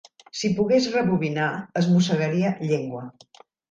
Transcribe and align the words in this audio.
Si 0.39 0.49
pogués 0.59 0.87
rebobinar 0.95 1.51
es 1.85 1.93
mossegaria 1.93 2.57
llengua. 2.69 3.09